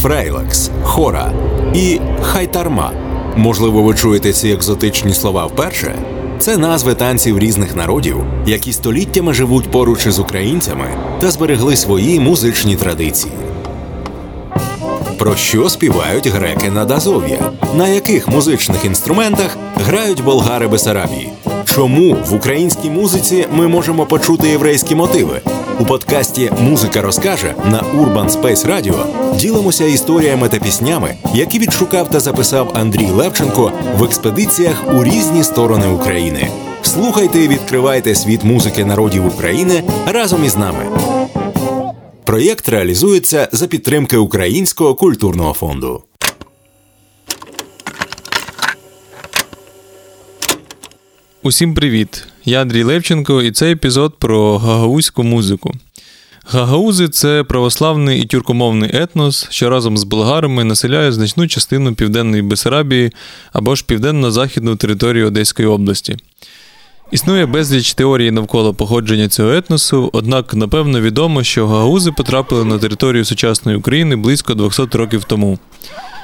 фрейлекс, 0.00 0.70
хора 0.82 1.32
і 1.74 2.00
хайтарма. 2.22 2.92
Можливо, 3.36 3.82
ви 3.82 3.94
чуєте 3.94 4.32
ці 4.32 4.48
екзотичні 4.48 5.12
слова 5.14 5.46
вперше. 5.46 5.94
Це 6.38 6.56
назви 6.56 6.94
танців 6.94 7.38
різних 7.38 7.76
народів, 7.76 8.16
які 8.46 8.72
століттями 8.72 9.34
живуть 9.34 9.70
поруч 9.70 10.06
із 10.06 10.18
українцями 10.18 10.84
та 11.20 11.30
зберегли 11.30 11.76
свої 11.76 12.20
музичні 12.20 12.76
традиції. 12.76 13.32
Про 15.18 15.36
що 15.36 15.68
співають 15.68 16.26
греки 16.26 16.70
над 16.70 16.90
Азов'я? 16.90 17.38
На 17.74 17.88
яких 17.88 18.28
музичних 18.28 18.84
інструментах 18.84 19.56
грають 19.86 20.24
болгари 20.24 20.68
Бесарабії? 20.68 21.32
Чому 21.64 22.16
в 22.30 22.34
українській 22.34 22.90
музиці 22.90 23.46
ми 23.52 23.68
можемо 23.68 24.06
почути 24.06 24.48
єврейські 24.48 24.94
мотиви? 24.94 25.40
У 25.80 25.84
подкасті 25.84 26.52
Музика 26.58 27.02
розкаже 27.02 27.54
на 27.64 27.82
Urban 27.82 28.30
Space 28.30 28.66
Radio 28.66 29.06
ділимося 29.36 29.84
історіями 29.84 30.48
та 30.48 30.58
піснями, 30.58 31.16
які 31.34 31.58
відшукав 31.58 32.10
та 32.10 32.20
записав 32.20 32.72
Андрій 32.74 33.06
Левченко 33.06 33.72
в 33.96 34.04
експедиціях 34.04 34.94
у 34.94 35.04
різні 35.04 35.44
сторони 35.44 35.86
України. 35.88 36.48
Слухайте 36.82 37.40
і 37.40 37.48
відкривайте 37.48 38.14
світ 38.14 38.44
музики 38.44 38.84
народів 38.84 39.26
України 39.26 39.82
разом 40.06 40.44
із 40.44 40.56
нами. 40.56 40.86
Проєкт 42.24 42.68
реалізується 42.68 43.48
за 43.52 43.66
підтримки 43.66 44.16
Українського 44.16 44.94
культурного 44.94 45.52
фонду. 45.52 46.02
Усім 51.42 51.74
привіт! 51.74 52.29
Я 52.44 52.62
Андрій 52.62 52.82
Левченко, 52.82 53.42
і 53.42 53.52
це 53.52 53.72
епізод 53.72 54.14
про 54.18 54.58
гагаузьку 54.58 55.22
музику. 55.22 55.72
Гагаузи 56.46 57.08
це 57.08 57.44
православний 57.44 58.22
і 58.22 58.26
тюркомовний 58.26 58.90
етнос, 58.92 59.46
що 59.50 59.70
разом 59.70 59.98
з 59.98 60.04
болгарами 60.04 60.64
населяє 60.64 61.12
значну 61.12 61.48
частину 61.48 61.94
Південної 61.94 62.42
Бесарабії 62.42 63.12
або 63.52 63.74
ж 63.74 63.84
південно-західну 63.86 64.76
територію 64.76 65.26
Одеської 65.26 65.68
області. 65.68 66.16
Існує 67.10 67.46
безліч 67.46 67.94
теорій 67.94 68.30
навколо 68.30 68.74
походження 68.74 69.28
цього 69.28 69.52
етносу, 69.52 70.10
однак 70.12 70.54
напевно 70.54 71.00
відомо, 71.00 71.42
що 71.42 71.66
гагаузи 71.66 72.12
потрапили 72.12 72.64
на 72.64 72.78
територію 72.78 73.24
сучасної 73.24 73.78
України 73.78 74.16
близько 74.16 74.54
200 74.54 74.82
років 74.92 75.24
тому. 75.24 75.58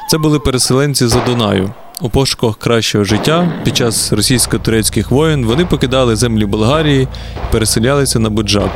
Це 0.09 0.19
були 0.19 0.39
переселенці 0.39 1.07
за 1.07 1.21
Дунаю. 1.21 1.73
У 2.01 2.11
пошуках 2.11 2.59
кращого 2.59 3.05
життя 3.05 3.63
під 3.65 3.77
час 3.77 4.13
російсько-турецьких 4.13 5.11
воєн 5.11 5.47
вони 5.47 5.65
покидали 5.65 6.17
землі 6.17 6.47
Болгарії 6.47 7.03
і 7.03 7.09
переселялися 7.53 8.19
на 8.19 8.31
Буджак. 8.31 8.71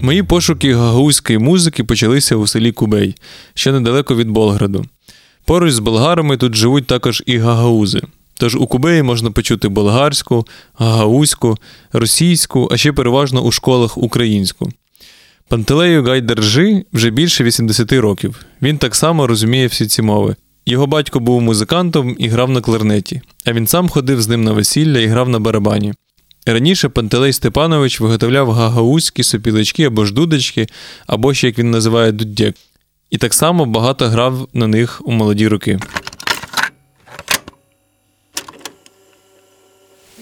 Мої 0.00 0.22
пошуки 0.22 0.74
гагаузької 0.74 1.38
музики 1.38 1.84
почалися 1.84 2.36
у 2.36 2.46
селі 2.46 2.72
Кубей, 2.72 3.14
що 3.54 3.72
недалеко 3.72 4.16
від 4.16 4.30
Болграду. 4.30 4.84
Поруч 5.44 5.72
з 5.72 5.78
болгарами 5.78 6.36
тут 6.36 6.54
живуть 6.54 6.86
також 6.86 7.22
і 7.26 7.38
гагаузи. 7.38 8.02
Тож 8.38 8.56
у 8.56 8.66
Кубеї 8.66 9.02
можна 9.02 9.30
почути 9.30 9.68
болгарську, 9.68 10.46
гагаузьку, 10.74 11.56
російську, 11.92 12.68
а 12.72 12.76
ще 12.76 12.92
переважно 12.92 13.40
у 13.40 13.52
школах 13.52 13.98
українську. 13.98 14.70
Пантелею 15.48 16.04
Гайдержи 16.04 16.84
вже 16.92 17.10
більше 17.10 17.44
80 17.44 17.92
років. 17.92 18.44
Він 18.62 18.78
так 18.78 18.94
само 18.94 19.26
розуміє 19.26 19.66
всі 19.66 19.86
ці 19.86 20.02
мови. 20.02 20.36
Його 20.66 20.86
батько 20.86 21.20
був 21.20 21.42
музикантом 21.42 22.16
і 22.18 22.28
грав 22.28 22.50
на 22.50 22.60
кларнеті, 22.60 23.20
а 23.44 23.52
він 23.52 23.66
сам 23.66 23.88
ходив 23.88 24.22
з 24.22 24.28
ним 24.28 24.44
на 24.44 24.52
весілля 24.52 24.98
і 24.98 25.06
грав 25.06 25.28
на 25.28 25.38
барабані. 25.40 25.92
Раніше 26.46 26.88
Пантелей 26.88 27.32
Степанович 27.32 28.00
виготовляв 28.00 28.50
гагаузькі 28.50 29.22
сопілочки 29.22 29.84
або 29.84 30.04
ж 30.04 30.14
дудочки, 30.14 30.66
або 31.06 31.34
ще, 31.34 31.46
як 31.46 31.58
він 31.58 31.70
називає, 31.70 32.12
дуддєк. 32.12 32.54
І 33.10 33.18
так 33.18 33.34
само 33.34 33.66
багато 33.66 34.08
грав 34.08 34.48
на 34.54 34.66
них 34.66 35.02
у 35.04 35.12
молоді 35.12 35.48
роки. 35.48 35.78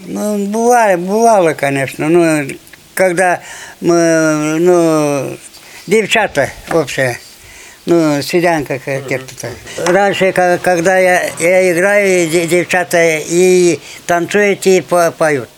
Ну, 0.06 0.46
бывали, 0.46 0.96
бывало, 0.96 1.54
конечно. 1.54 2.08
Ну, 2.08 2.46
когда 2.94 3.40
мы, 3.80 4.56
ну, 4.60 5.36
девчата 5.86 6.50
вообще, 6.68 7.18
ну, 7.86 8.20
седянка 8.22 8.78
какая-то. 8.78 9.48
Раньше, 9.86 10.32
когда 10.32 10.98
я, 10.98 11.22
я 11.38 11.72
играю, 11.72 12.28
де- 12.28 12.46
девчата 12.46 12.98
и 13.18 13.80
танцуют, 14.06 14.66
и 14.66 14.80
по- 14.80 15.10
поют. 15.10 15.48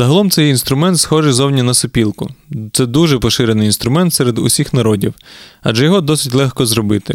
Загалом 0.00 0.30
цей 0.30 0.50
інструмент 0.50 1.00
схожий 1.00 1.32
зовні 1.32 1.62
на 1.62 1.74
сопілку. 1.74 2.30
Це 2.72 2.86
дуже 2.86 3.18
поширений 3.18 3.66
інструмент 3.66 4.14
серед 4.14 4.38
усіх 4.38 4.72
народів, 4.72 5.14
адже 5.62 5.84
його 5.84 6.00
досить 6.00 6.34
легко 6.34 6.66
зробити. 6.66 7.14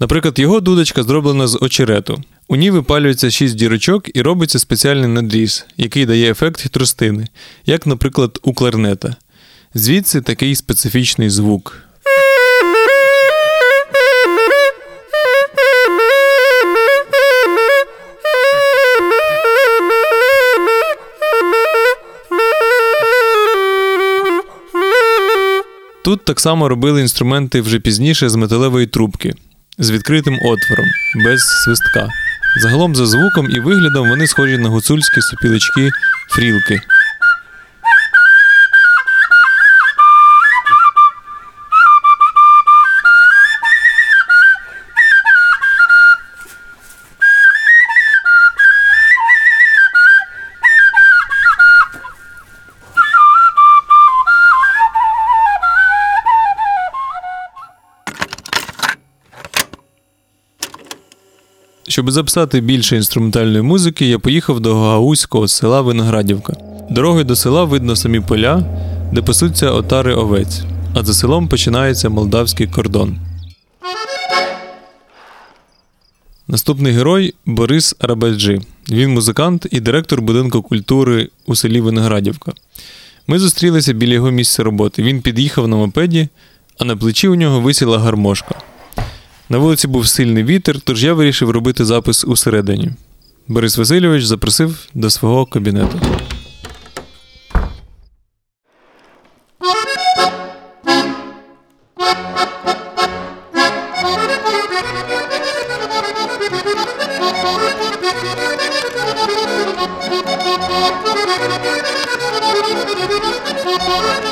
Наприклад, 0.00 0.38
його 0.38 0.60
дудочка 0.60 1.02
зроблена 1.02 1.46
з 1.46 1.58
очерету. 1.60 2.22
У 2.48 2.56
ній 2.56 2.70
випалюється 2.70 3.30
шість 3.30 3.54
дірочок 3.54 4.16
і 4.16 4.22
робиться 4.22 4.58
спеціальний 4.58 5.08
надріз, 5.08 5.66
який 5.76 6.06
дає 6.06 6.30
ефект 6.30 6.70
тростини, 6.70 7.26
як, 7.66 7.86
наприклад, 7.86 8.38
у 8.42 8.54
кларнета. 8.54 9.16
Звідси 9.74 10.20
такий 10.20 10.54
специфічний 10.54 11.30
звук. 11.30 11.82
Тут 26.04 26.24
так 26.24 26.40
само 26.40 26.68
робили 26.68 27.00
інструменти 27.00 27.60
вже 27.60 27.80
пізніше 27.80 28.28
з 28.28 28.36
металевої 28.36 28.86
трубки, 28.86 29.34
з 29.78 29.90
відкритим 29.90 30.34
отвором, 30.34 30.86
без 31.24 31.40
свистка. 31.64 32.08
Загалом 32.62 32.94
за 32.94 33.06
звуком 33.06 33.50
і 33.50 33.60
виглядом 33.60 34.08
вони 34.08 34.26
схожі 34.26 34.58
на 34.58 34.68
гуцульські 34.68 35.20
сопілочки 35.20 35.90
фрілки. 36.28 36.80
Щоб 61.92 62.10
записати 62.10 62.60
більше 62.60 62.96
інструментальної 62.96 63.62
музики, 63.62 64.06
я 64.06 64.18
поїхав 64.18 64.60
до 64.60 64.74
гагаузького 64.74 65.48
села 65.48 65.80
Виноградівка. 65.80 66.56
Дорогою 66.90 67.24
до 67.24 67.36
села 67.36 67.64
видно 67.64 67.96
самі 67.96 68.20
поля, 68.20 68.64
де 69.12 69.22
пасуться 69.22 69.70
отари 69.70 70.14
овець, 70.14 70.60
а 70.94 71.04
за 71.04 71.14
селом 71.14 71.48
починається 71.48 72.08
молдавський 72.08 72.66
кордон. 72.66 73.16
Наступний 76.48 76.92
герой 76.92 77.34
Борис 77.46 77.96
Арабаджи. 77.98 78.60
Він 78.90 79.14
музикант 79.14 79.66
і 79.70 79.80
директор 79.80 80.22
будинку 80.22 80.62
культури 80.62 81.28
у 81.46 81.56
селі 81.56 81.80
Виноградівка. 81.80 82.52
Ми 83.26 83.38
зустрілися 83.38 83.92
біля 83.92 84.12
його 84.12 84.30
місця 84.30 84.62
роботи. 84.62 85.02
Він 85.02 85.22
під'їхав 85.22 85.68
на 85.68 85.76
мопеді, 85.76 86.28
а 86.78 86.84
на 86.84 86.96
плечі 86.96 87.28
у 87.28 87.34
нього 87.34 87.60
висіла 87.60 87.98
гармошка. 87.98 88.54
На 89.48 89.58
вулиці 89.58 89.88
був 89.88 90.06
сильний 90.06 90.44
вітер, 90.44 90.80
тож 90.80 91.04
я 91.04 91.14
вирішив 91.14 91.50
робити 91.50 91.84
запис 91.84 92.24
усередині. 92.24 92.90
Борис 93.48 93.78
Васильович 93.78 94.24
запросив 94.24 94.86
до 94.94 95.10
свого 95.10 95.46
кабінету. 95.46 96.00
Thank 113.84 114.24
you. 114.24 114.31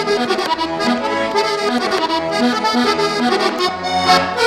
you. 4.39 4.44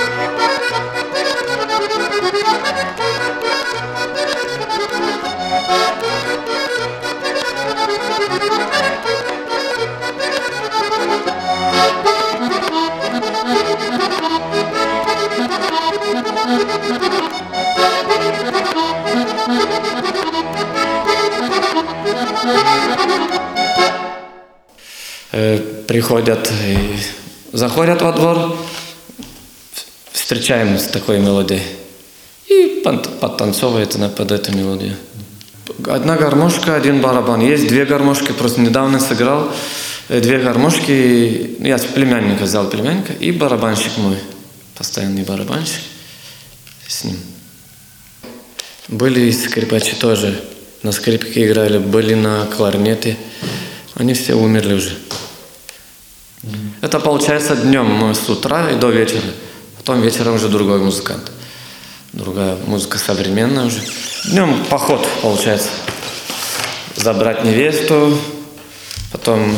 Приходят, 26.08 26.50
и 26.64 26.96
заходят 27.52 28.00
во 28.00 28.12
двор, 28.12 28.56
встречаем 30.10 30.78
с 30.78 30.84
такой 30.84 31.18
мелодией. 31.18 31.62
И 32.46 32.82
подтанцовывает 33.20 33.94
на- 33.98 34.08
под 34.08 34.32
эту 34.32 34.56
мелодию. 34.56 34.96
Одна 35.86 36.16
гармошка, 36.16 36.76
один 36.76 37.02
барабан. 37.02 37.42
Есть 37.42 37.68
две 37.68 37.84
гармошки, 37.84 38.32
просто 38.32 38.62
недавно 38.62 39.00
сыграл. 39.00 39.52
э, 40.08 40.20
Две 40.22 40.38
гармошки, 40.38 41.56
я 41.60 41.76
с 41.76 41.84
племянника 41.84 42.44
взял 42.44 42.66
племянника, 42.70 43.12
и 43.12 43.30
барабанщик 43.30 43.98
мой, 43.98 44.16
постоянный 44.76 45.24
барабанщик 45.24 45.82
с 46.86 47.04
ним. 47.04 47.18
Были 48.88 49.30
скрипачи 49.30 49.94
тоже, 49.96 50.40
на 50.82 50.92
скрипке 50.92 51.44
играли, 51.46 51.76
были 51.76 52.14
на 52.14 52.46
кларнете. 52.46 53.18
Они 53.94 54.14
все 54.14 54.32
умерли 54.34 54.72
уже. 54.72 54.96
Это 56.80 57.00
получается 57.00 57.56
днем 57.56 57.86
мы 57.86 58.14
с 58.14 58.28
утра 58.28 58.70
и 58.70 58.76
до 58.76 58.90
вечера. 58.90 59.22
Потом 59.78 60.00
вечером 60.00 60.34
уже 60.36 60.48
другой 60.48 60.78
музыкант. 60.78 61.30
Другая 62.12 62.56
музыка 62.66 62.98
современная 62.98 63.64
уже. 63.66 63.80
Днем 64.26 64.64
поход 64.70 65.06
получается. 65.22 65.68
Забрать 66.96 67.44
невесту, 67.44 68.16
потом 69.12 69.54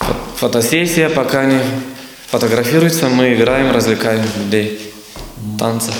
фо- 0.00 0.16
фотосессия, 0.36 1.08
пока 1.08 1.40
они 1.40 1.58
фотографируются, 2.28 3.08
мы 3.08 3.34
играем, 3.34 3.70
развлекаем 3.72 4.24
людей. 4.36 4.92
Танцы. 5.58 5.92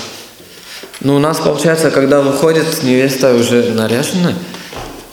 Ну, 1.01 1.15
у 1.15 1.19
нас 1.19 1.37
получается, 1.37 1.91
когда 1.91 2.21
выходит 2.21 2.83
невеста 2.83 3.35
уже 3.35 3.71
наряженная, 3.73 4.35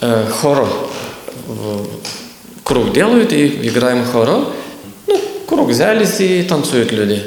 э, 0.01 0.27
хоро 0.41 0.69
круг 2.65 2.93
делают 2.93 3.33
и 3.33 3.69
играем 3.69 4.05
хоро. 4.05 4.45
Круг 5.51 5.71
взялись 5.71 6.21
и 6.21 6.45
танцуют 6.45 6.93
люди. 6.93 7.25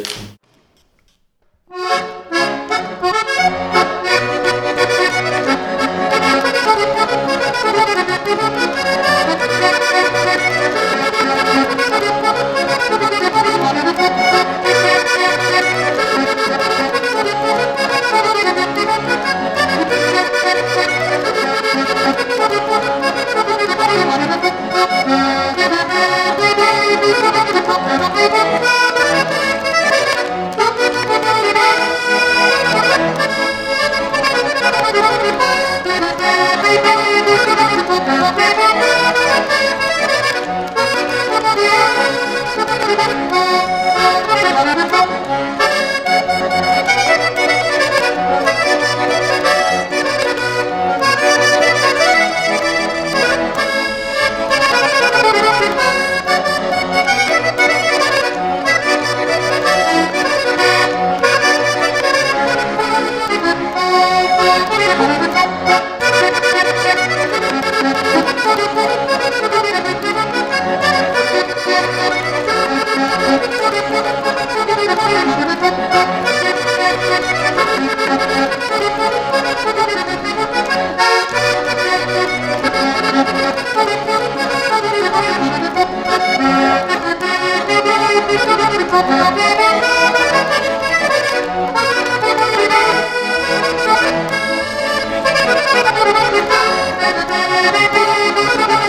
Thank 97.04 98.78
you. 98.78 98.83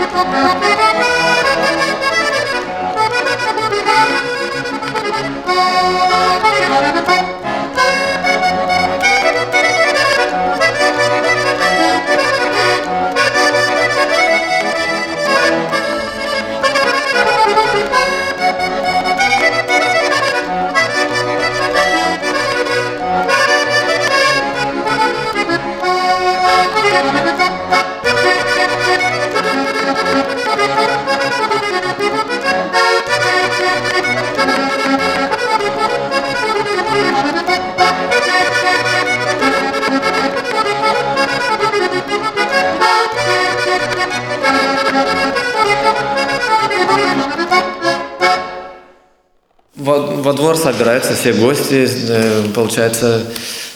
Во, 49.85 49.99
во 49.99 50.33
двор 50.33 50.57
собираются 50.57 51.13
все 51.13 51.31
гости, 51.33 51.87
э, 51.87 52.45
получается, 52.55 53.23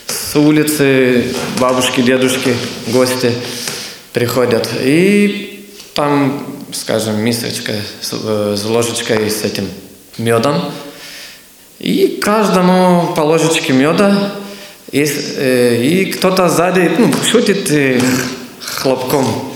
с 0.07 0.35
улицы, 0.35 1.35
бабушки, 1.59 2.01
дедушки, 2.01 2.55
гости 2.87 3.31
приходят. 4.11 4.67
И 4.81 5.67
там, 5.93 6.47
скажем, 6.73 7.23
мисочка 7.23 7.73
с, 8.01 8.13
э, 8.13 8.55
с 8.57 8.65
ложечкой 8.65 9.29
с 9.29 9.43
этим 9.43 9.67
медом. 10.17 10.63
И 11.77 12.19
каждому 12.19 13.13
по 13.15 13.21
ложечке 13.21 13.73
меда. 13.73 14.33
И, 14.91 15.03
э, 15.03 15.83
и 15.83 16.05
кто-то 16.05 16.49
сзади 16.49 16.91
ну, 16.97 17.13
шутит 17.23 17.71
хлопком. 18.61 19.48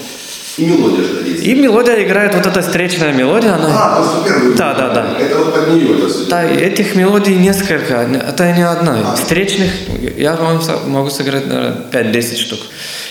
И 0.58 0.66
мелодия 0.66 1.04
же 1.04 1.28
есть. 1.28 1.44
И 1.44 1.56
мелодия 1.56 2.04
играет, 2.04 2.36
вот 2.36 2.46
эта 2.46 2.62
встречная 2.62 3.12
мелодия, 3.12 3.56
она... 3.56 3.70
А, 3.70 3.96
просто 3.96 4.30
первый. 4.30 4.56
Да, 4.56 4.74
да, 4.74 4.90
да. 4.90 5.18
Это 5.20 5.40
вот 5.40 5.54
под 5.54 5.68
нее 5.70 5.98
это 5.98 6.08
все. 6.08 6.26
Да, 6.26 6.44
этих 6.44 6.96
мелодий 6.96 7.36
несколько, 7.36 7.96
это 7.96 8.52
не 8.52 8.62
одна. 8.62 9.16
Встречных 9.16 9.72
я 10.18 10.36
вам 10.36 10.62
могу 10.88 11.10
сыграть, 11.10 11.48
наверное, 11.48 11.86
5-10 11.92 12.38
штук. 12.38 12.60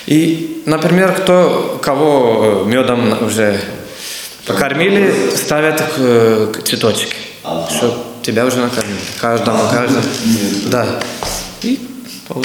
И, 0.06 0.62
например, 0.66 1.12
кто, 1.14 1.80
кого 1.82 2.64
э, 2.64 2.68
медом 2.68 3.24
уже 3.24 3.58
покормили, 4.46 5.12
ставят 5.34 5.82
цветочки, 6.64 7.14
чтобы 7.76 7.94
тебя 8.22 8.46
уже 8.46 8.58
накормили. 8.58 8.98
Каждому, 9.20 9.58
каждому. 9.70 10.04
Да. 10.66 10.86
И, 11.62 11.80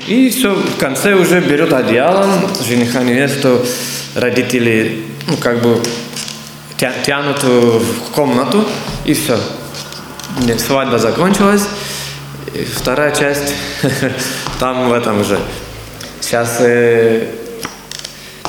и 0.07 0.29
все, 0.29 0.53
в 0.53 0.77
конце 0.77 1.13
уже 1.13 1.39
берет 1.39 1.71
одеяло, 1.73 2.27
жениха, 2.67 3.03
невесту, 3.03 3.63
родители, 4.17 5.03
ну, 5.27 5.37
как 5.37 5.61
бы 5.61 5.81
тя- 6.77 6.93
тянут 7.05 7.43
в 7.43 8.11
комнату, 8.11 8.67
и 9.05 9.13
все. 9.13 9.39
Свадьба 10.57 10.97
закончилась. 10.97 11.63
И 12.53 12.63
вторая 12.63 13.15
часть 13.15 13.53
там 14.59 14.89
в 14.89 14.93
этом 14.93 15.23
же. 15.23 15.39
Сейчас 16.19 16.57
э, 16.59 17.27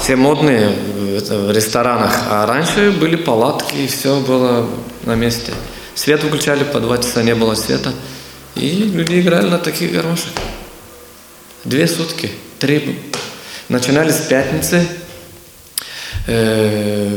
все 0.03 0.17
модные 0.17 0.75
это, 1.17 1.39
в 1.39 1.51
ресторанах, 1.51 2.13
а 2.31 2.47
раньше 2.47 2.91
были 2.91 3.17
палатки, 3.17 3.75
и 3.77 3.87
все 3.87 4.21
было 4.21 4.67
на 5.05 5.15
месте. 5.15 5.53
Свет 5.95 6.23
выключали, 6.23 6.65
по 6.65 6.81
два 6.81 6.99
часа 6.99 7.23
не 7.23 7.35
было 7.35 7.55
света. 7.55 7.93
И 8.55 8.71
люди 8.71 9.21
играли 9.21 9.49
на 9.49 9.59
таких 9.59 9.93
гармошек. 9.93 10.33
Две 11.65 11.87
сутки, 11.87 12.31
три. 12.59 12.99
Начинали 13.69 14.11
с 14.11 14.21
пятницы. 14.21 14.87
Э, 16.31 17.17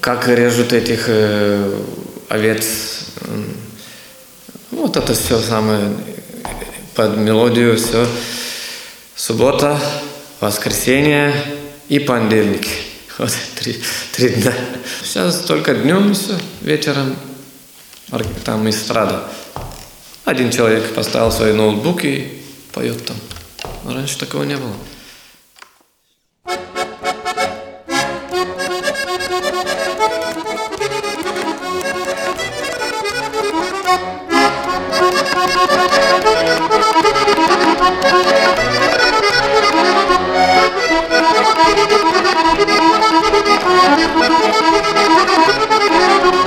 как 0.00 0.28
режут 0.28 0.74
этих 0.74 1.04
э, 1.06 1.80
овец. 2.28 3.06
Вот 4.70 4.98
это 4.98 5.14
все 5.14 5.38
самое 5.38 5.96
под 6.94 7.16
мелодию, 7.16 7.78
все. 7.78 8.06
Суббота, 9.16 9.80
воскресенье 10.40 11.32
и 11.88 11.98
понедельник. 11.98 12.66
Вот 13.18 13.32
три, 13.54 13.80
три 14.12 14.28
дня. 14.30 14.52
Сейчас 15.02 15.38
только 15.42 15.72
днем 15.72 16.10
и 16.10 16.14
все, 16.14 16.36
вечером 16.60 17.16
там 18.44 18.68
эстрада. 18.68 19.22
Один 20.24 20.50
человек 20.50 20.92
поставил 20.94 21.30
свои 21.32 21.52
ноутбуки 21.52 22.06
и 22.06 22.42
поет 22.72 23.06
там. 23.06 23.16
Раньше 23.84 24.18
такого 24.18 24.42
не 24.42 24.56
было. 24.56 24.74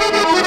Thank 0.00 0.34
you. 0.34 0.39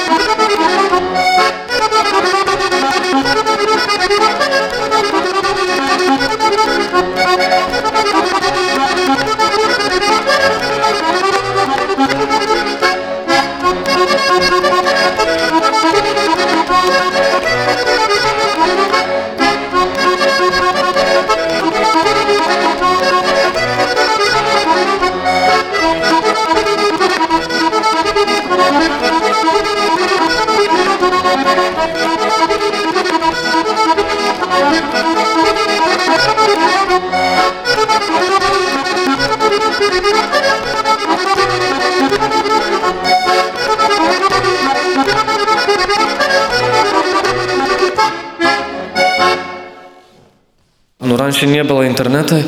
Раньше 51.24 51.46
не 51.46 51.64
было 51.64 51.86
интернета. 51.86 52.42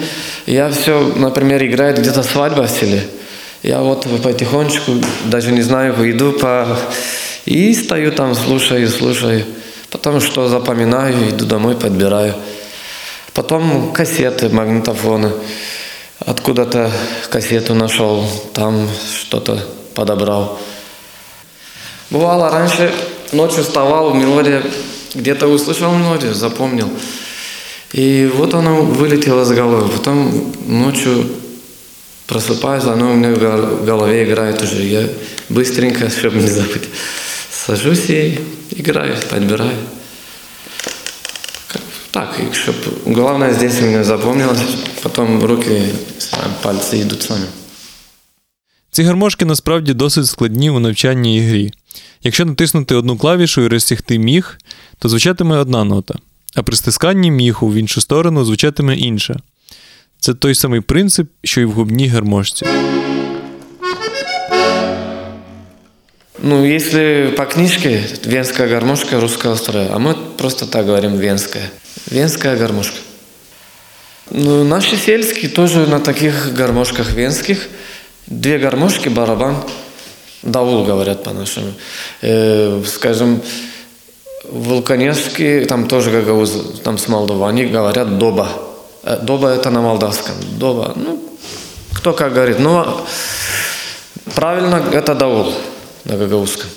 Я 0.46 0.70
все, 0.70 1.00
например, 1.16 1.64
играет 1.64 1.98
где-то 1.98 2.22
свадьба 2.22 2.62
в 2.66 2.70
селе. 2.70 3.08
Я 3.62 3.80
вот 3.80 4.06
потихонечку, 4.22 4.92
даже 5.24 5.50
не 5.52 5.62
знаю, 5.62 5.94
иду 6.10 6.32
по... 6.32 6.78
И 7.46 7.74
стою 7.74 8.12
там, 8.12 8.34
слушаю, 8.34 8.88
слушаю. 8.88 9.44
Потом 9.90 10.20
что 10.20 10.48
запоминаю, 10.48 11.30
иду 11.30 11.46
домой, 11.46 11.74
подбираю. 11.74 12.34
Потом 13.32 13.92
кассеты, 13.92 14.48
магнитофоны. 14.50 15.32
Откуда-то 16.18 16.90
кассету 17.30 17.74
нашел, 17.74 18.28
там 18.52 18.88
что-то 19.20 19.58
подобрал. 19.94 20.58
Бывало, 22.10 22.50
раньше 22.50 22.92
ночью 23.32 23.62
вставал, 23.62 24.12
мелодия, 24.12 24.62
где-то 25.14 25.46
услышал 25.46 25.92
мелодию, 25.94 26.34
запомнил. 26.34 26.90
И 27.93 28.29
вот 28.37 28.53
она 28.53 28.71
вылетела 28.73 29.43
с 29.43 29.51
головы. 29.51 29.89
Потом 29.89 30.53
ночью 30.67 31.25
просыпаюсь, 32.27 32.85
она 32.85 33.11
у 33.11 33.15
меня 33.15 33.33
в 33.33 33.39
гол- 33.39 33.77
в 33.81 33.85
голове 33.85 34.23
играет 34.23 34.61
уже. 34.61 34.83
Я 34.83 35.07
быстренько, 35.49 36.09
чтобы 36.09 36.37
не 36.37 36.47
забыть, 36.47 36.87
сажусь 37.51 38.09
и 38.09 38.39
играю, 38.71 39.15
подбираю. 39.29 39.77
Как- 41.67 41.81
Так, 42.11 42.39
и 42.39 42.53
чтобы 42.53 43.13
главное 43.15 43.53
здесь 43.53 43.79
у 43.81 43.85
меня 43.85 44.03
запомнилось, 44.03 44.61
потом 45.03 45.43
руки, 45.43 45.83
сами, 46.19 46.53
пальцы 46.63 47.01
идут 47.01 47.21
сами. 47.21 47.45
Ці 48.91 49.03
гармошки 49.03 49.45
насправді 49.45 49.93
досить 49.93 50.25
складні 50.27 50.69
у 50.69 50.79
навчанні 50.79 51.37
і 51.37 51.39
грі. 51.41 51.71
Якщо 52.23 52.45
натиснути 52.45 52.95
одну 52.95 53.17
клавішу 53.17 53.61
і 53.61 53.67
розтягти 53.67 54.19
міх, 54.19 54.59
то 54.99 55.09
звучатиме 55.09 55.57
одна 55.57 55.83
нота, 55.83 56.15
а 56.56 56.62
при 56.62 56.76
стисканні 56.76 57.30
міху 57.30 57.68
в 57.68 57.74
іншу 57.74 58.00
сторону 58.00 58.44
звучатиме 58.44 58.96
інша. 58.96 59.36
Це 60.20 60.34
той 60.34 60.54
самий 60.54 60.80
принцип, 60.80 61.28
що 61.44 61.60
й 61.60 61.64
в 61.64 61.72
губній 61.72 62.08
гармошці. 62.08 62.66
Ну, 66.42 66.64
если 66.64 67.32
по 67.36 67.44
книжке 67.44 68.04
венская 68.24 68.68
гармошка 68.68 69.20
русского 69.20 69.56
строя, 69.56 69.88
а 69.92 69.98
мы 69.98 70.14
просто 70.36 70.66
так 70.66 70.86
говорим 70.86 71.18
венская. 71.18 71.70
Венская 72.10 72.56
гармошка. 72.56 72.96
Ну, 74.30 74.64
наши 74.64 74.96
сельские 74.96 75.50
тоже 75.50 75.86
на 75.86 75.98
таких 75.98 76.52
гармошках 76.52 77.14
венских. 77.14 77.68
Две 78.26 78.58
гармошки, 78.58 79.08
барабан. 79.08 79.56
Даул 80.42 80.84
говорят 80.84 81.24
по-нашему. 81.24 81.72
Э, 82.22 82.82
скажем, 82.86 83.40
Вулканевский, 84.51 85.65
там 85.65 85.87
тоже 85.87 86.11
гагаузы, 86.11 86.63
там 86.83 86.97
с 86.97 87.07
Молдовы, 87.07 87.47
они 87.47 87.65
говорят 87.65 88.17
доба. 88.17 88.49
Э, 89.03 89.17
доба 89.21 89.49
это 89.49 89.69
на 89.69 89.81
молдавском. 89.81 90.35
Доба, 90.57 90.93
ну, 90.95 91.19
кто 91.93 92.13
как 92.13 92.33
говорит. 92.33 92.59
Но 92.59 93.05
правильно 94.35 94.83
это 94.91 95.15
даул 95.15 95.53
на 96.05 96.17
гагаузском. 96.17 96.69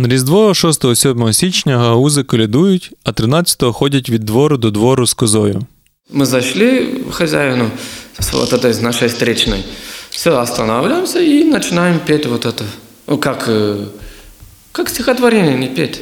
На 0.00 0.08
Різдво 0.08 0.48
6-7 0.48 1.32
січня 1.32 1.78
гагаузи 1.78 2.22
колядують, 2.22 2.92
а 3.04 3.10
13-го 3.10 3.72
ходять 3.72 4.10
від 4.10 4.24
двору 4.24 4.56
до 4.56 4.70
двору 4.70 5.06
з 5.06 5.14
козою. 5.14 5.66
Мы 6.14 6.24
зашли 6.24 6.86
к 6.86 7.12
хозяину 7.12 7.70
с 8.18 8.32
вот 8.32 8.52
этой 8.52 8.82
нашей 8.82 9.08
встречной. 9.08 9.64
Все, 10.12 10.38
останавливаемся 10.38 11.20
и 11.20 11.44
начинаем 11.44 12.00
петь 12.00 12.26
вот 12.26 12.44
это. 12.44 12.64
Ну, 13.06 13.18
как, 13.18 13.44
э, 13.46 13.86
как 14.72 14.88
стихотворение, 14.88 15.54
не 15.54 15.68
петь. 15.68 16.00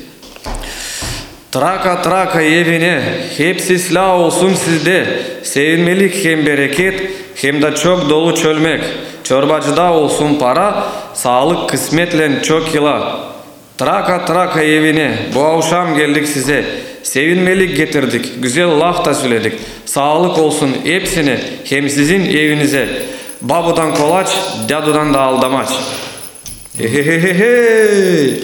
Трака 1.50 1.97
трака 2.03 2.43
evine 2.43 3.03
hepsi 3.37 3.79
silah 3.79 4.15
olsun 4.21 4.55
sizde 4.55 5.07
Sevilmelik 5.43 6.25
hem 6.25 6.47
bereket 6.47 7.11
hem 7.35 7.62
de 7.62 7.75
çok 7.75 8.11
dolu 8.11 8.37
çölmek 8.37 8.81
Çorbacıda 9.25 9.93
olsun 9.93 10.38
para 10.38 10.85
sağlık 11.15 11.69
kısmetle 11.69 12.43
çok 12.43 12.75
yıla 12.75 13.21
Traka 13.79 14.25
traka 14.25 14.62
evine 14.62 15.19
bu 15.35 15.45
akşam 15.45 15.97
geldik 15.97 16.29
size 16.29 16.65
Sevinmelik 17.03 17.76
getirdik 17.76 18.43
güzel 18.43 18.69
laf 18.69 19.05
da 19.05 19.15
söyledik 19.15 19.53
Sağlık 19.85 20.38
olsun 20.38 20.76
hepsine 20.85 21.41
hem 21.65 21.91
sizin 21.91 22.25
evinize 22.25 22.88
Babudan 23.42 23.96
kolaç 23.96 24.30
dadudan 24.70 25.14
da 25.14 25.22
aldamaç 25.22 25.70
Хе-хе-хе-хе. 26.78 28.44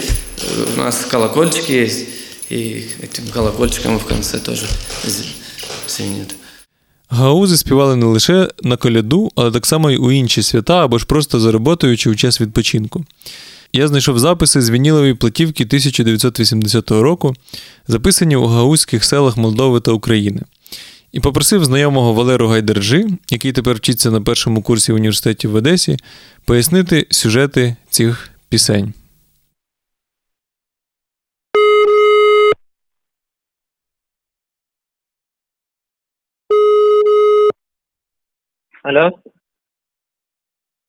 У 0.75 0.79
нас 0.79 1.05
колокольчики 1.05 1.71
есть, 1.71 2.07
и 2.49 2.85
этим 3.01 3.27
колокольчиком 3.33 3.97
в 3.99 4.05
конце 4.05 4.39
тоже 4.39 4.67
звенит. 5.87 6.35
Гагаузи 7.09 7.57
співали 7.57 7.95
не 7.95 8.05
лише 8.05 8.47
на 8.63 8.77
коляду, 8.77 9.31
але 9.35 9.51
так 9.51 9.65
само 9.65 9.91
й 9.91 9.97
у 9.97 10.11
інші 10.11 10.43
свята 10.43 10.85
або 10.85 10.97
ж 10.97 11.05
просто 11.05 11.39
за 11.39 11.51
роботою 11.51 11.97
чи 11.97 12.09
у 12.09 12.15
час 12.15 12.41
відпочинку. 12.41 13.05
Я 13.73 13.87
знайшов 13.87 14.19
записи 14.19 14.61
з 14.61 14.69
вінілової 14.69 15.13
платівки 15.13 15.63
1980 15.63 16.91
року, 16.91 17.35
записані 17.87 18.35
у 18.35 18.45
гаузьких 18.45 19.03
селах 19.03 19.37
Молдови 19.37 19.79
та 19.79 19.91
України. 19.91 20.41
І 21.11 21.19
попросив 21.19 21.65
знайомого 21.65 22.13
Валеру 22.13 22.47
Гайдержи, 22.47 23.07
який 23.29 23.51
тепер 23.51 23.75
вчиться 23.75 24.11
на 24.11 24.21
першому 24.21 24.61
курсі 24.61 24.91
в 24.91 24.95
університеті 24.95 25.47
в 25.47 25.55
Одесі, 25.55 25.97
пояснити 26.45 27.07
сюжети 27.09 27.75
цих 27.89 28.29
пісень. 28.49 28.93
Алло. 38.83 39.11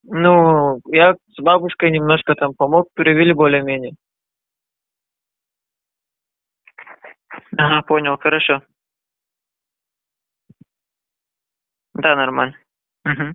Ну, 0.05 0.81
я 0.87 1.15
с 1.15 1.43
бабушкой 1.43 1.91
немножко 1.91 2.35
там 2.35 2.55
помог, 2.55 2.87
перевели 2.95 3.33
более-менее. 3.33 3.93
Ага, 7.57 7.83
понял, 7.83 8.17
хорошо. 8.21 8.63
Да, 11.98 12.16
нормально. 12.16 12.56
Угу. 13.06 13.34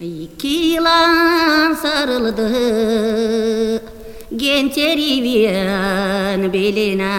İki 0.00 0.48
yılan 0.48 1.74
sarıldı 1.74 2.50
Gençeriviyen 4.36 6.52
beline 6.52 7.16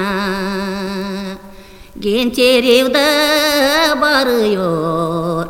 Gençerivde 2.00 3.08
varıyor 4.02 5.46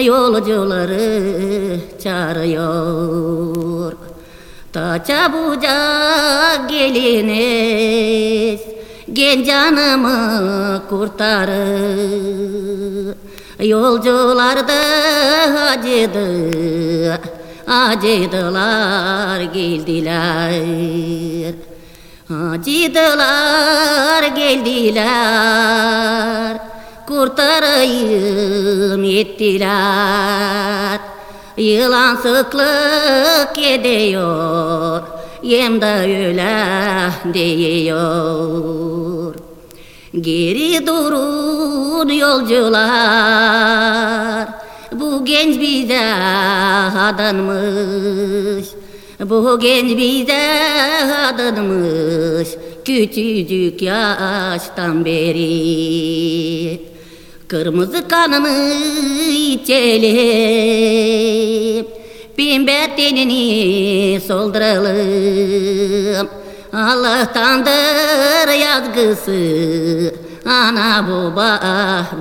Yolcuları 0.00 1.80
çağırıyor 2.02 3.92
Ta 4.72 5.04
çabucak 5.04 6.70
geliniz 6.70 8.65
Gen 9.17 9.43
canımı 9.43 10.81
kurtarır. 10.89 11.97
Yolcular 13.59 14.67
da 14.67 14.73
acıdı 15.71 17.19
Acıdılar 17.67 19.41
geldiler. 19.41 20.53
Acıdılar 22.53 24.23
geldiler 24.23 24.97
Kurtarayım 27.07 29.03
ettiler 29.03 30.99
Yılan 31.57 32.15
sıklık 32.15 33.57
ediyor 33.57 35.16
Yem 35.43 35.81
de 35.81 35.85
öyle 35.85 36.67
diyor. 37.33 39.35
Geri 40.21 40.87
durun 40.87 42.09
yolcular. 42.09 43.67
Bu 44.91 45.25
genç 45.25 45.61
bize 45.61 46.13
adanmış. 46.97 48.67
Bu 49.19 49.59
genç 49.59 49.97
bize 49.97 50.59
adanmış. 51.33 52.47
Küçücük 52.85 53.81
yaştan 53.81 55.05
beri. 55.05 56.81
Kırmızı 57.47 58.07
kanını 58.07 58.73
içelim 59.53 60.77
Pembe 62.37 62.95
tenini 62.95 64.21
solduralım 64.21 66.29
Allah'tandır 66.73 68.53
yazgısı 68.61 70.13
Ana 70.45 71.07
baba 71.07 71.59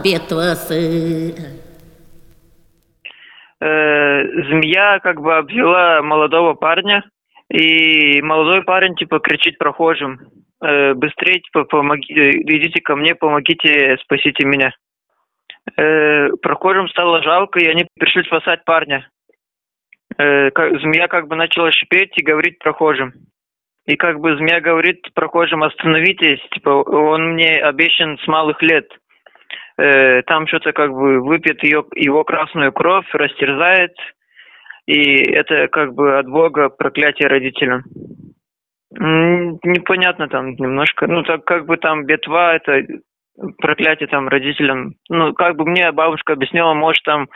betvası 0.04 1.32
Э, 3.58 4.22
змея 4.48 5.00
как 5.00 5.20
бы 5.20 5.36
обвела 5.36 6.02
молодого 6.02 6.54
парня, 6.54 7.02
и 7.50 8.20
молодой 8.20 8.62
парень 8.64 8.94
типа 8.96 9.18
кричит 9.18 9.56
прохожим, 9.56 10.18
э, 10.62 10.92
быстрее 10.94 11.40
типа 11.40 11.64
помогите, 11.64 12.32
идите 12.32 12.80
ко 12.82 12.96
мне, 12.96 13.14
помогите, 13.14 13.96
спасите 14.02 14.44
меня. 14.44 14.72
Э, 15.76 16.28
прохожим 16.42 16.88
стало 16.88 17.22
жалко, 17.22 17.58
и 17.58 17.66
они 17.66 17.86
пришли 17.98 18.24
спасать 18.24 18.64
парня. 18.64 19.08
Э, 20.18 20.50
как- 20.50 20.80
змея 20.80 21.08
как 21.08 21.28
бы 21.28 21.36
начала 21.36 21.70
шипеть 21.70 22.16
и 22.16 22.24
говорить 22.24 22.58
прохожим. 22.58 23.12
И 23.86 23.96
как 23.96 24.18
бы 24.18 24.36
змея 24.36 24.60
говорит 24.60 25.02
прохожим, 25.14 25.62
остановитесь, 25.62 26.40
типа 26.50 26.70
он 26.70 27.34
мне 27.34 27.56
обещан 27.56 28.18
с 28.18 28.26
малых 28.26 28.60
лет. 28.62 28.86
Э, 29.78 30.22
там 30.22 30.46
что-то 30.46 30.72
как 30.72 30.90
бы 30.90 31.20
выпьет 31.20 31.62
ее, 31.62 31.84
его 31.94 32.24
красную 32.24 32.72
кровь, 32.72 33.06
растерзает, 33.12 33.94
и 34.86 35.30
это 35.32 35.68
как 35.68 35.94
бы 35.94 36.18
от 36.18 36.26
Бога 36.26 36.70
проклятие 36.70 37.28
родителям. 37.28 37.82
Непонятно 38.90 40.28
там 40.28 40.54
немножко, 40.54 41.06
ну 41.06 41.22
так 41.22 41.44
как 41.44 41.66
бы 41.66 41.76
там 41.76 42.06
бетва, 42.06 42.54
это 42.56 42.82
проклятие 43.58 44.08
там 44.08 44.28
родителям. 44.28 44.94
Ну, 45.08 45.32
как 45.34 45.56
бы 45.56 45.64
мне 45.64 45.90
бабушка 45.92 46.32
объяснила, 46.32 46.74
может 46.74 47.02
там, 47.04 47.28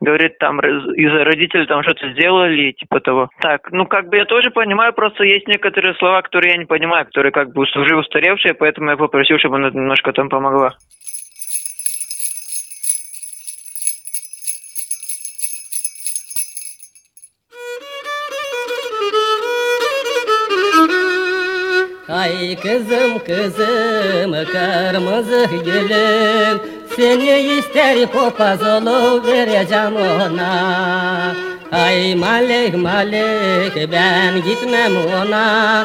говорит, 0.00 0.38
там 0.38 0.60
из-за 0.60 1.24
родителей 1.24 1.66
там 1.66 1.82
что-то 1.82 2.10
сделали, 2.12 2.72
типа 2.72 3.00
того. 3.00 3.28
Так, 3.40 3.70
ну 3.72 3.86
как 3.86 4.08
бы 4.08 4.16
я 4.16 4.24
тоже 4.24 4.50
понимаю, 4.50 4.92
просто 4.92 5.24
есть 5.24 5.46
некоторые 5.46 5.94
слова, 5.94 6.22
которые 6.22 6.52
я 6.52 6.58
не 6.58 6.66
понимаю, 6.66 7.06
которые 7.06 7.32
как 7.32 7.52
бы 7.52 7.62
уже 7.62 7.96
устаревшие, 7.96 8.54
поэтому 8.54 8.90
я 8.90 8.96
попросил, 8.96 9.38
чтобы 9.38 9.56
она 9.56 9.70
немножко 9.70 10.12
там 10.12 10.28
помогла. 10.28 10.74
Ay 22.14 22.56
kızım 22.56 23.18
kızım 23.26 24.32
kırmızı 24.52 25.46
gülüm. 25.64 26.60
Seni 26.96 27.38
ister 27.40 28.06
papaz 28.06 28.62
olu 28.62 29.22
vereceğim 29.26 29.96
ona. 29.96 31.34
Ay 31.72 32.14
malik 32.14 32.74
malik 32.74 33.92
ben 33.92 34.42
gitmem 34.42 34.92
ona. 35.22 35.84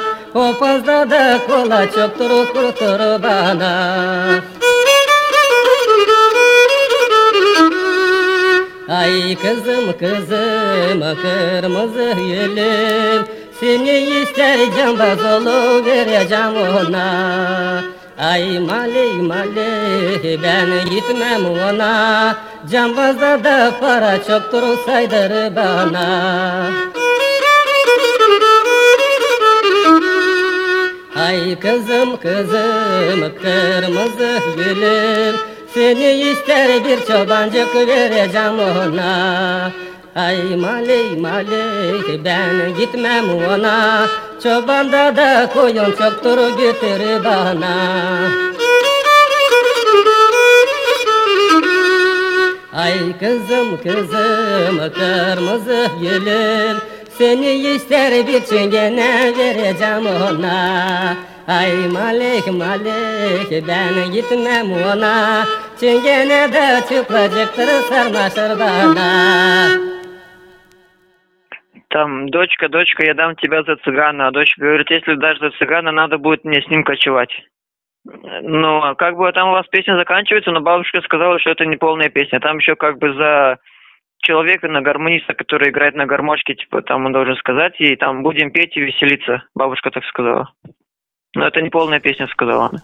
Fazla 0.60 1.10
da 1.10 1.40
kola 1.48 1.92
çoktur 1.92 2.48
kurtur 2.54 3.24
bana. 3.24 3.74
Ay 8.90 9.36
kızım 9.36 9.98
kızım 10.00 11.02
kırmızı 11.22 12.22
yelim 12.22 13.29
Seni 13.60 14.22
ister 14.22 14.60
cambaz 14.78 15.20
vereceğim 15.86 16.56
ona. 16.80 17.84
Ay 18.20 18.60
mali 18.60 19.22
mali 19.22 20.40
ben 20.44 20.90
gitmem 20.90 21.46
ona. 21.46 22.36
Cambazda 22.72 23.44
da 23.44 23.72
para 23.80 24.24
çoktur 24.24 24.64
saydır 24.86 25.56
bana. 25.56 26.08
Ay 31.16 31.60
kızım 31.60 32.18
kızım 32.18 33.22
kırmızı 33.42 34.40
gülüm. 34.58 35.36
Seni 35.74 36.12
ister 36.12 36.86
bir 36.86 37.06
çobancık 37.06 37.76
vereceğim 37.76 38.60
ona 38.60 39.72
Ay 40.16 40.56
mali 40.56 41.16
mali 41.22 42.26
ben 42.26 42.74
gitmem 42.78 43.30
ona. 43.30 44.08
Çobanda 44.44 45.16
da 45.16 45.50
koyun 45.54 45.92
çoktur 45.92 46.38
götür 46.58 47.24
bana. 47.26 47.76
Ay 52.74 53.18
kızım 53.20 53.78
kızım 53.84 54.78
kırmızı 54.94 55.88
gülüm. 56.02 56.78
Seni 57.18 57.52
ister 57.54 58.28
bir 58.28 58.46
çingene 58.46 59.34
vereceğim 59.38 60.06
ona. 60.06 61.16
Ay 61.48 61.74
malik 61.74 62.48
malik 62.48 63.68
ben 63.68 64.12
gitmem 64.12 64.72
ona. 64.72 65.46
Çingene 65.80 66.54
de 66.54 66.84
çıplacaktır 66.90 67.68
sarmaşır 67.90 68.60
bana 68.60 69.99
Там, 71.90 72.30
дочка, 72.30 72.70
дочка, 72.70 73.04
я 73.06 73.14
дам 73.16 73.36
тебя 73.36 73.64
за 73.64 73.76
цыгана. 73.78 74.28
А 74.28 74.32
дочка 74.32 74.62
говорит, 74.62 74.90
если 74.92 75.16
дашь 75.16 75.40
за 75.40 75.50
цыгана, 75.52 75.92
надо 75.92 76.18
будет 76.18 76.44
мне 76.44 76.62
с 76.62 76.68
ним 76.68 76.84
кочевать. 76.84 77.32
Ну, 78.06 78.82
а 78.82 78.96
как 78.96 79.18
бы 79.18 79.32
там 79.32 79.50
у 79.50 79.54
вас 79.54 79.68
песня 79.68 79.98
заканчивается, 79.98 80.52
но 80.52 80.62
бабушка 80.62 81.02
сказала, 81.02 81.40
что 81.40 81.50
это 81.50 81.66
не 81.66 81.78
полная 81.78 82.10
песня. 82.10 82.40
Там 82.40 82.60
еще 82.60 82.76
как 82.76 83.00
бы 83.00 83.14
за 83.14 83.58
человека, 84.22 84.68
на 84.68 84.82
гармониста, 84.82 85.34
который 85.34 85.70
играет 85.70 85.96
на 85.96 86.06
гармошке, 86.06 86.54
типа, 86.56 86.82
там 86.84 87.06
он 87.06 87.12
должен 87.12 87.36
сказать, 87.38 87.80
и 87.80 87.96
там 87.96 88.22
будем 88.22 88.52
петь 88.52 88.78
и 88.78 88.82
веселиться. 88.82 89.44
Бабушка 89.56 89.90
так 89.92 90.04
сказала. 90.06 90.52
Но 91.36 91.48
это 91.48 91.62
не 91.62 91.70
полная 91.70 92.00
песня, 92.00 92.28
сказала 92.28 92.70
она. 92.70 92.84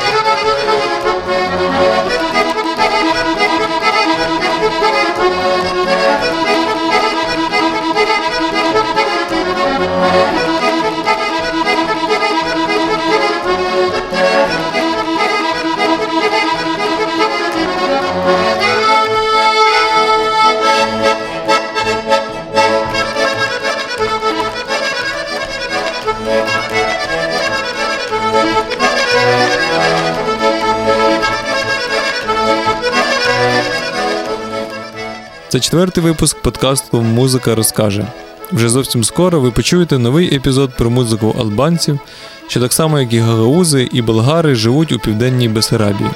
Це 35.51 35.59
четвертий 35.59 36.03
випуск 36.03 36.37
подкасту 36.41 37.01
Музика 37.01 37.55
розкаже. 37.55 38.05
Вже 38.51 38.69
зовсім 38.69 39.03
скоро 39.03 39.39
ви 39.39 39.51
почуєте 39.51 39.97
новий 39.97 40.35
епізод 40.35 40.71
про 40.77 40.89
музику 40.89 41.35
албанців, 41.39 41.99
що 42.47 42.59
так 42.59 42.73
само, 42.73 42.99
як 42.99 43.13
і 43.13 43.19
гагаузи 43.19 43.89
і 43.91 44.01
болгари, 44.01 44.55
живуть 44.55 44.91
у 44.91 44.99
південній 44.99 45.49
Бесарабії. 45.49 46.09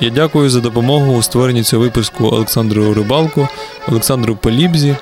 Я 0.00 0.10
дякую 0.10 0.50
за 0.50 0.60
допомогу 0.60 1.16
у 1.16 1.22
створенні 1.22 1.62
цього 1.62 1.82
випуску 1.82 2.26
Олександру 2.26 2.94
Рибалку, 2.94 3.48
Олександру 3.88 4.36
Полібзі, 4.36 4.96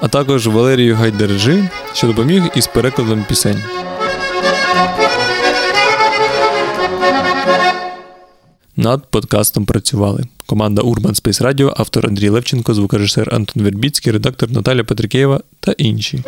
а 0.00 0.08
також 0.08 0.46
Валерію 0.46 0.96
Гайдерджи, 0.96 1.68
що 1.92 2.06
допоміг 2.06 2.42
із 2.54 2.66
перекладом 2.66 3.24
пісень. 3.28 3.62
Над 8.76 9.06
подкастом 9.10 9.66
працювали 9.66 10.24
команда 10.46 10.82
Urban 10.82 11.14
Space 11.14 11.42
Radio, 11.42 11.72
автор 11.76 12.06
Андрій 12.06 12.28
Левченко, 12.28 12.74
звукорежисер 12.74 13.34
Антон 13.34 13.62
Вербіцький, 13.62 14.12
редактор 14.12 14.50
Наталя 14.50 14.84
Петрикеєва 14.84 15.40
та 15.60 15.72
інші. 15.72 16.24